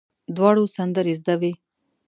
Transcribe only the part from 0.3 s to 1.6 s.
دواړو سندرې زده وې.